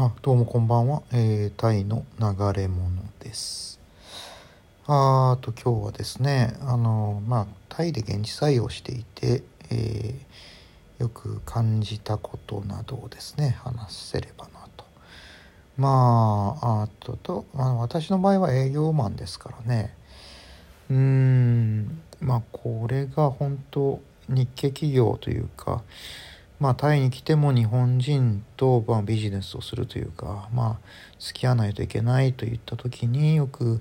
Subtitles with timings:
[0.00, 3.80] あどうもこんばんは、えー、タイの流れ物です。
[4.86, 9.42] あーと今日はですねあのまあタイで現地採用していて、
[9.72, 14.84] えー、よく感じたことなどをですね話せればなと。
[15.76, 19.92] まああとと、まあ、私の場合は営業マンですからね。
[20.90, 25.82] うーんまあこれが本当日系企業というか
[26.60, 30.86] まあ、タイに来ても日本人と、まあ、ビジネスをするというか、まあ、
[31.20, 33.80] 付き合わないといけないといった時によく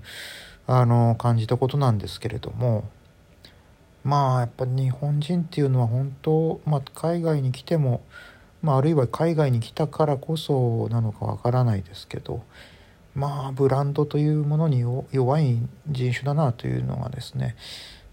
[0.68, 2.88] あの感じたことなんですけれども
[4.04, 8.04] まあやっぱ日本人っていうのは本当、まあ、海外に来ても、
[8.62, 12.44] まあ、あるいは海外に来たからこそなのかわからないですけど
[13.16, 17.56] まあブランドというものに弱い人種だなというのがですね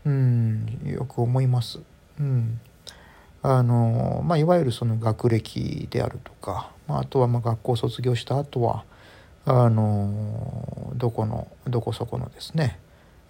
[0.07, 1.81] うんよく思います。
[2.19, 2.61] うん
[3.47, 8.85] あの、まあ、いわゆるその学歴であるとか、まあ、あとはま学校卒業した後は
[9.45, 12.81] あのどこのどこそこのですね、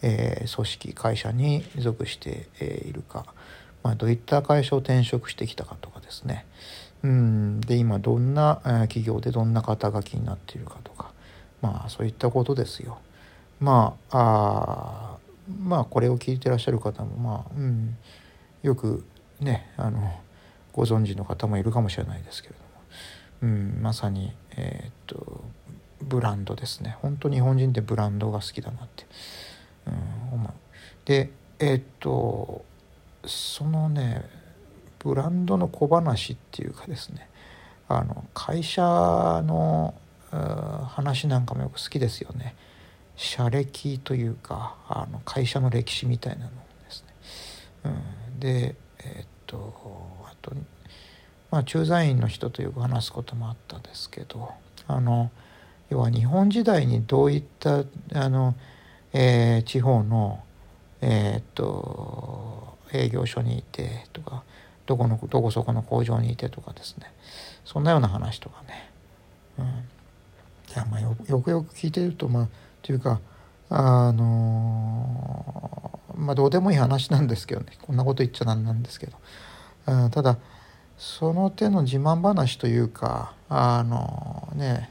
[0.03, 2.47] えー、組織会社に属して
[2.87, 3.27] いるか、
[3.83, 6.47] まあ、どういった会社を転職してきたかとかですね
[7.03, 11.11] うんで今どんな企業でどんな肩書きになっているかとか
[11.61, 12.99] まあそういったことですよ。
[13.59, 15.19] まああ
[15.63, 17.97] まあこれを聞いてらっしゃる方もまあ、うん、
[18.63, 19.05] よく
[19.45, 20.21] ねあの
[20.73, 22.55] ご存知の方もいるかもしれないですけれ
[23.43, 25.45] ども、うん、まさに、えー、っと
[26.03, 29.07] ブランドですね本当日本人ってブランドが好きだなって、
[29.87, 30.53] うん、思う。
[31.05, 32.65] でえー、っと
[33.27, 34.25] そのね
[34.99, 37.29] ブランドの小話っていうかですね
[37.89, 39.95] あの会社の
[40.89, 42.57] 話なんかもよく好きですよね。
[43.17, 47.15] 社歴というかあの会社の歴史みたいなのですね。
[47.85, 47.89] う
[48.37, 49.75] ん、でえー、っと
[50.25, 50.53] あと
[51.51, 54.51] まあ駐在員の人とよく話すこともあったですけど
[54.87, 55.31] あの
[55.91, 57.85] 要は日本時代にどういった
[58.15, 58.55] あの、
[59.13, 60.43] えー、地方の
[61.01, 64.43] えー、っと営業所にいてとか
[64.87, 67.13] どこのどこそこの工場にいてとかですね。
[67.65, 68.91] そんなような話とかね、
[69.59, 69.69] うん、い
[70.77, 72.49] やまあよくよく聞いてるとまあ
[72.83, 73.21] というか
[73.77, 79.17] あのまあどうでもいい話なんですけどねこんなこと言っちゃなんなんですけど、
[79.89, 80.39] うん、ただ
[80.97, 84.91] その手の自慢話というかあのね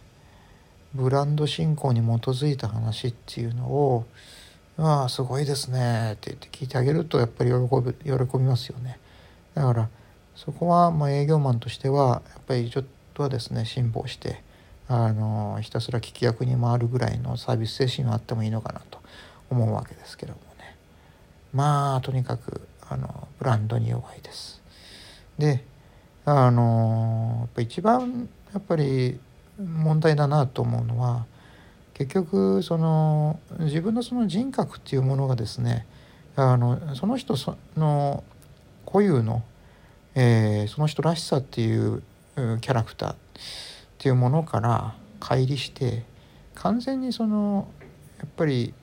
[0.93, 4.05] ブランド振興に基づいた話っていうのを
[4.77, 8.99] 「ああすごいですね」って言って聞いてあげるとやっぱり喜ぶ喜びますよね。
[9.53, 9.89] だから
[10.35, 14.43] そこはまあ営業マンとしてはやっぱりちょっとはですね辛抱して
[14.87, 18.99] あのひたすら聞き役に回るぐらいのサービス精神があってもいいのかなと
[19.49, 20.75] 思うわけですけどもね
[21.53, 24.61] まあとにかくあのブランドに弱いです。
[25.37, 25.63] で
[26.25, 29.19] あのやっぱ一番やっぱり
[29.59, 31.25] 問題だなと思うのは
[31.93, 35.85] 結局その自分のその人格っていうものがですね
[36.35, 37.35] あのその人
[37.77, 38.23] の
[38.85, 39.43] 固有の、
[40.15, 42.01] えー、その人らしさっていう
[42.35, 43.15] キャラクター
[44.03, 46.03] っていうものから乖離して
[46.55, 47.69] 完全にその
[48.19, 48.73] やっぱり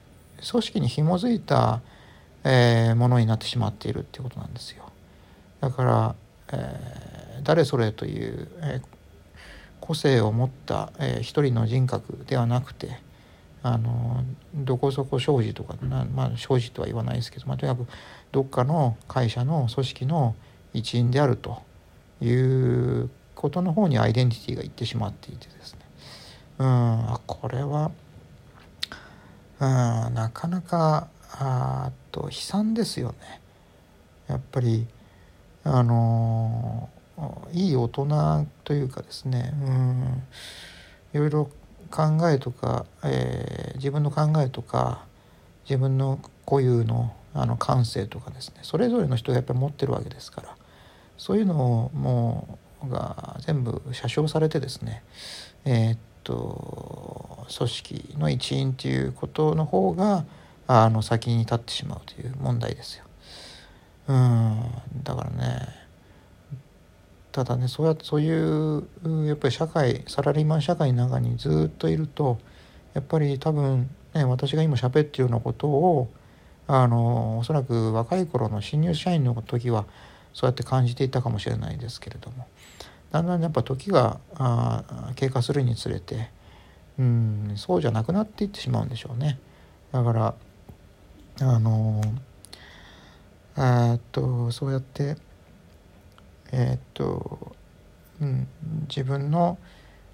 [0.50, 1.82] 組織に紐づいた、
[2.42, 4.90] えー、ものになってしまっているっていうことなんですよ。
[5.60, 6.14] だから、
[6.54, 8.82] えー、誰それという、えー、
[9.78, 12.98] 個性を持った、えー、一人の人格ではなくて
[13.62, 17.86] あのどこそこ商事とかな、まあ、商事とは言わないですけど、まあ、とにかく
[18.32, 20.34] どっかの会社の組織の
[20.72, 21.60] 一員であると
[22.22, 25.80] いうことの方にアイデンティティがいってしまっていてですね。
[26.58, 27.90] うんこれは
[29.60, 33.40] うんなかなかあと悲惨ですよね。
[34.28, 34.86] やっぱり
[35.64, 36.90] あの
[37.52, 39.54] いい大人というかですね。
[39.54, 40.22] うん
[41.14, 41.50] いろいろ
[41.90, 45.06] 考えとか、えー、自分の考えとか
[45.64, 48.56] 自分の固有のあの感性とかですね。
[48.62, 50.56] それぞれの人がやっぱり持ってるわけですから。
[51.16, 55.02] そういうのをもうが全部写生されてですね
[55.64, 60.24] えー、っと組織の一員ということの方が
[60.66, 63.04] あの先に立ってしまうという問題ですよ。
[64.08, 64.64] うん
[65.02, 65.68] だからね
[67.32, 68.86] ただねそうやそういう
[69.26, 72.38] やっぱり社会サラリーマン社会の中にずっといると
[72.94, 76.08] やっぱり多分ね私が今喋ってるようなことを
[76.66, 79.86] あのおそらく若い頃の新入社員の時は
[80.32, 82.46] そうやって感じていたかもしれないですけれども
[83.10, 86.30] だんだんやっぱ時があ経過するにつれて
[86.98, 89.38] うんそうじゃなくなっていってしまうんでしょうね。
[89.90, 90.34] だから
[91.40, 92.02] あの
[93.56, 95.16] えっとそうやって
[96.52, 97.56] えー、っと、
[98.20, 98.46] うん、
[98.88, 99.58] 自分の、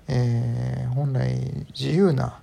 [0.09, 2.41] えー、本来自由な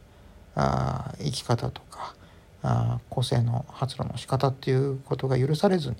[0.55, 2.15] あ生き方とか
[2.61, 5.95] あ個性の発露の仕方っていうことが許されずに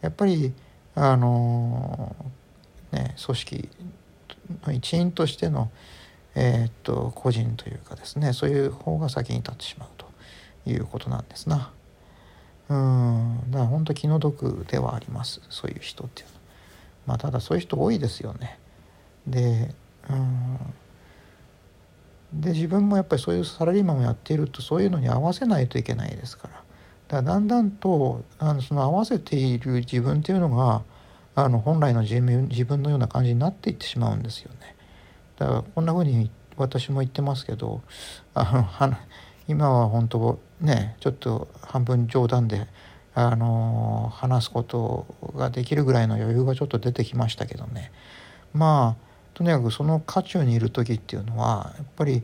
[0.00, 0.52] やっぱり
[0.94, 2.14] あの、
[2.92, 3.68] ね組織
[4.66, 5.70] の一員としての、
[6.34, 10.06] えー、っと個人というかですねそういう方が先に立ってしまうと
[10.66, 11.70] いうことなんですな。
[12.68, 16.40] うんだから本当気の毒ではありますそういう人っていうのは。
[17.06, 18.58] まあただそういう人多いですよね。
[19.26, 19.74] で
[20.08, 20.58] うん
[22.40, 26.63] で自分もやっぱりそういうサラリーマンをやっているとそういうのに合わせないといけないですから
[27.08, 30.82] だだんだんとあのその合わせている自分っていうのが
[31.34, 34.74] あの本来の自分自分のような感じになっていってしまうんですよね。
[35.36, 37.82] だからこんなふうに私も言ってますけど
[38.34, 38.96] あの
[39.48, 42.66] 今は本当ねちょっと半分冗談で
[43.14, 45.06] あの話すこと
[45.36, 47.92] ができるぐらいの余裕がちょっと出てきましたけどね
[48.52, 49.04] まあ
[49.34, 52.22] とにかくその渦中にいる時っていうのはやっぱり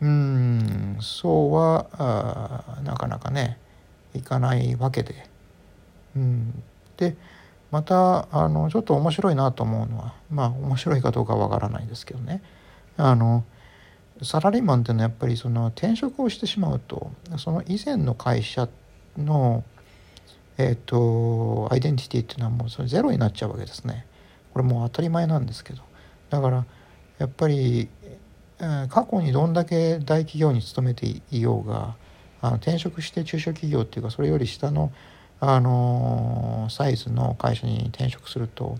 [0.00, 3.58] うんそうはあなかなかね
[4.16, 5.28] いかないわけで。
[6.16, 6.62] うん、
[6.96, 7.16] で
[7.70, 12.42] またあのちょっと面白いなと思うのはまあ面白いかどうかわからないですけどね
[12.96, 13.44] あの
[14.22, 18.68] サラリーマンっていうのはやっぱりその転職をしてしまうとその以前の会社
[19.18, 19.62] の
[20.56, 24.06] えっ、ー、とアイデンティティっていうのはもうそれゼロになっちゃうわけですね。
[24.54, 25.82] これもう当たり前なんですけど
[26.30, 26.64] だから
[27.18, 27.88] やっぱり、
[28.58, 31.94] え、過去にどんだけ大企業に勤めていようが
[32.46, 34.92] あの転職して中小企業っていうかそれより下の、
[35.40, 38.78] あのー、サイズの会社に転職すると、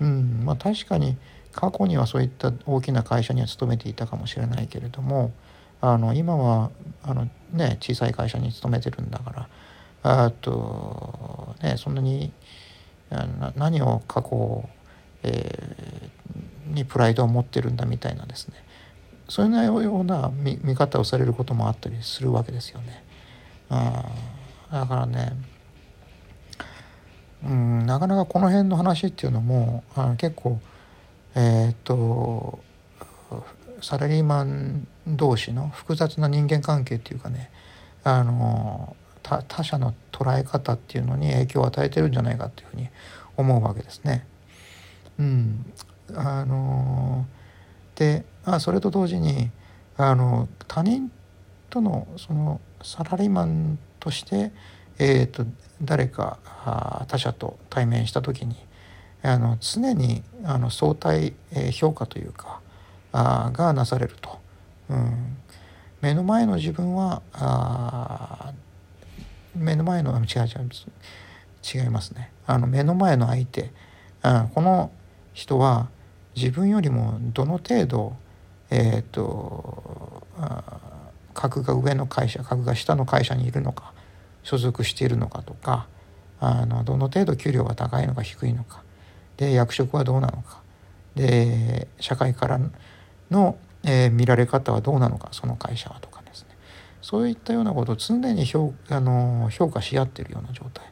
[0.00, 1.16] うんまあ、確かに
[1.52, 5.32] 過去にはそういった大きな会社には勤めていたかもしれないけれども
[5.80, 6.70] あの今は
[7.04, 9.48] あの、ね、小さい会社に勤めてるんだか
[10.02, 12.32] らあと、ね、そんなに
[13.56, 14.68] 何を過去、
[15.22, 18.54] えー、にプライドを持ってるんだみたいなですね
[19.30, 23.04] そういうような見見方をされることもあったりするわけですよね。
[23.68, 24.04] あ
[24.72, 25.32] だからね
[27.46, 30.58] うんなかなかこの辺の話っていうのもあの結構
[31.36, 32.58] えー、っと
[33.80, 37.50] サラリーマン同士の複雑な人間関係っていうかね
[38.02, 42.88] あの他他者の捉え方っていうのに影響を与えてるんじゃないかっていうふうに
[43.36, 44.26] 思うわけですね。
[45.20, 45.72] うん、
[46.14, 47.26] あの
[48.00, 49.50] であそれと同時に
[49.98, 51.12] あの他人
[51.68, 54.52] とのそのサラリーマンとして、
[54.98, 55.44] えーと、
[55.82, 56.38] 誰か
[57.08, 58.56] 他者と対面した時に
[59.22, 61.34] あの常にあの相対
[61.72, 62.62] 評価というか
[63.12, 64.38] あがなされると、
[64.88, 65.36] うん、
[66.00, 68.54] 目の前の自分はあ
[69.54, 72.32] 目の前の違う違う違いますね。
[72.46, 73.70] あの目の前の相手。
[74.22, 74.90] あこの
[75.34, 75.90] 人は
[76.36, 78.16] 自分よりもどの程度
[78.70, 80.26] えっ、ー、と
[81.34, 83.92] 格が上の会社格が下の会社にいるのか
[84.42, 85.86] 所属しているのかとか
[86.40, 88.82] あのどの程度給料が高いのか低いのか
[89.36, 90.60] で役職はどうなのか
[91.14, 92.60] で社会から
[93.30, 96.48] の、えー、見られ方はどうなのかその会社はとかですね。
[97.02, 100.84] そういったようなことを常に評あの評価し合っているような状態。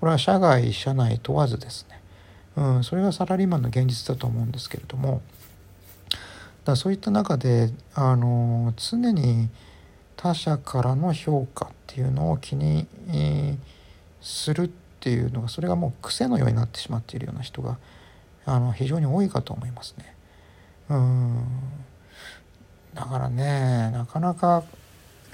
[0.00, 1.99] これは社外社内問わずですね、
[2.60, 5.22] うん、それがサラリーマンの現実だと思うんですけれども
[6.64, 9.48] だそういった中であの常に
[10.14, 12.86] 他者からの評価っていうのを気に
[14.20, 14.70] するっ
[15.00, 17.78] ていうのがそれがもう癖のようになってしまっているような人が
[18.44, 20.14] あの非常に多いかと思いますね。
[20.90, 21.44] うん
[22.92, 24.64] だからねなかなか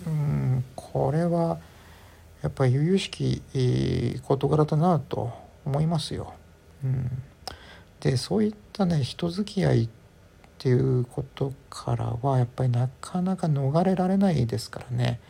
[0.07, 1.59] うんこれは
[2.43, 3.43] やっぱり由々しき
[4.23, 5.33] 事柄だなと
[5.65, 6.35] 思いますよ。
[8.01, 9.89] でそういったね人付き合いっ
[10.59, 15.21] ていうことからはやっぱりなかなか逃れられないですからね。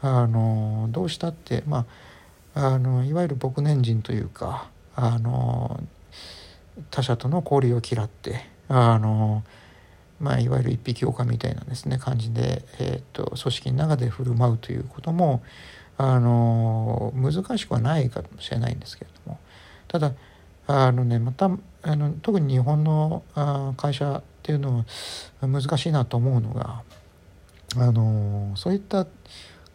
[0.00, 1.86] あのどうしたってま
[2.54, 5.80] ああのいわゆる牧年人というかあの
[6.90, 9.42] 他者との交流を嫌ってあの、
[10.20, 15.42] まあ、いわゆる一匹狼みたいなですね感じで、えーと、組織の中で振る舞うということも
[15.96, 19.38] あの難しくはないかもしれないんですけれども
[19.88, 20.12] ただ
[20.68, 21.50] あのねまた
[21.82, 24.84] あの特に日本のあ会社っていうの
[25.40, 26.82] は難しいなと思うのが
[27.76, 29.06] あのそういった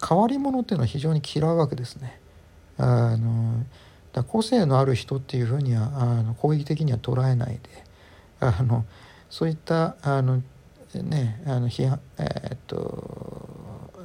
[0.07, 2.19] 変わり者っていうのは非常に嫌うわけですね。
[2.77, 3.65] あの
[4.13, 7.59] だ個性のある人っていうふうにはあの攻撃的には捉えないで
[8.39, 8.85] あの
[9.29, 10.43] そういったあの
[10.93, 13.49] ねあの批判えー、っと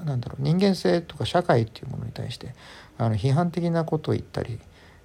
[0.05, 2.55] なんだろう人間性とか社会っていうものに対して
[2.97, 4.59] あの批判的なことを言ったり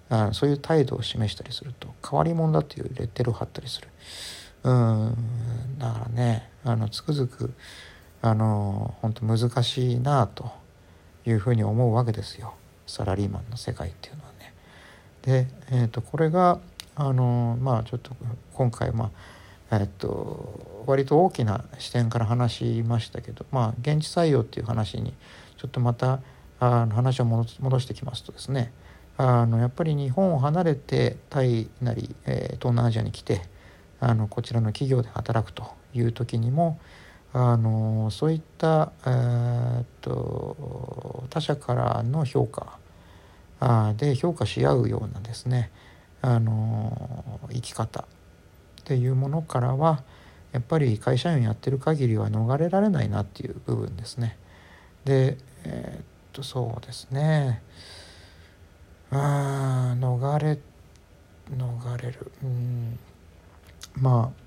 [0.10, 3.88] あそういう態度を示したりすると変わり者だっていうレッテルを貼ったりする。
[4.63, 5.15] うん。
[5.77, 7.53] だからねあのつくづく
[8.22, 10.51] あの本当難しいなと
[11.25, 12.53] いうふうに思うわけですよ。
[12.86, 14.53] サラリーマンの世界っていうのはね。
[15.24, 16.60] で、えー、とこれが
[16.95, 18.15] あのまあちょっと
[18.53, 19.12] 今回ま
[19.69, 25.13] あえっと割と大きな視点から話しましたけどまあ現地採用っていう話に
[25.57, 26.19] ちょっとまた
[26.60, 28.72] あの話を戻してきますとですね
[29.17, 33.41] あのやっぱり日本を離れてタイなり、えー、東南アジアに来て
[34.00, 36.79] あのこちらの企業で働くという時にも
[37.32, 42.77] あのそういった、えー、っと他者からの評価
[43.60, 45.72] あで評価し合うようなですね
[46.22, 48.05] あの生き方っ
[48.84, 50.03] ていうものからは
[50.51, 54.38] やっぱり会社員やってる限りは逃れられないなっていう部分ですね。
[55.05, 57.62] でえー、っとそうですね
[59.15, 60.60] あ逃れ
[61.51, 62.32] 逃れる。
[62.43, 63.00] うん。
[63.96, 64.43] まあ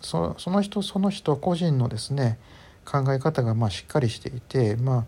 [0.00, 2.38] その人その人個人のですね
[2.84, 5.06] 考え方がまあしっかりしていてま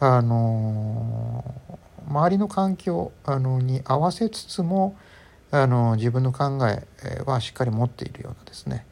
[0.00, 1.54] ああの
[2.08, 4.96] 周りの環境あのに合わせつつも
[5.50, 6.86] あの自分の考え
[7.24, 8.84] はしっかり持っているようなですね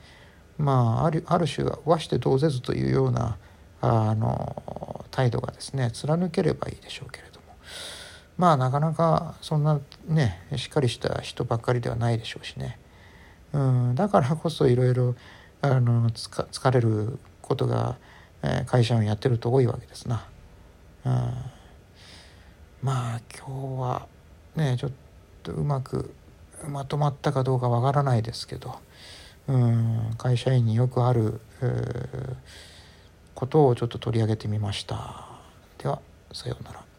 [0.56, 3.38] まああるある種和して同ぜずというような
[3.80, 7.46] あの態度がですね貫ければいいでしょうけれども。
[8.40, 9.78] まあなかなかそんな
[10.08, 12.78] ねしっかりした人ばっかりではないでしょうしね、
[13.52, 15.14] うん、だからこそいろいろ
[15.60, 17.98] あの疲れることが、
[18.42, 20.24] えー、会社をやってると多いわけですな。
[21.04, 21.12] うん、
[22.82, 24.06] まあ今日は
[24.56, 24.90] ねちょっ
[25.42, 26.14] とうまく
[26.66, 28.78] まとまったかどうかわからないですけど、
[29.48, 32.36] うん、会社員によくある、えー、
[33.34, 35.26] ことをちょっと取り上げてみました。
[35.76, 36.00] では
[36.32, 36.89] さようなら。